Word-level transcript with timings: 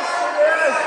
isso. 0.00 0.85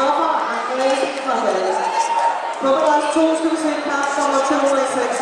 Er 0.00 0.12
Christoffer 0.12 0.30
Andreasen 0.54 1.12
fra 1.24 1.34
På 2.60 2.68
Andreas 2.68 3.06
2 3.14 3.20
skal 3.38 3.50
vi 3.50 3.58
se 3.64 3.72
kamp 3.86 4.08
nummer 4.18 4.40
206. 4.48 5.20